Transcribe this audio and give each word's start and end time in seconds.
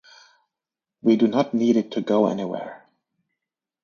We 1.03 1.15
do 1.15 1.27
not 1.27 1.53
need 1.53 1.77
it 1.77 1.91
to 1.91 2.01
go 2.01 2.25
anywhere. 2.25 2.87